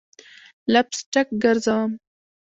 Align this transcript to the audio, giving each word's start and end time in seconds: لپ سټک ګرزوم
لپ 0.73 0.87
سټک 0.99 1.27
ګرزوم 1.43 1.91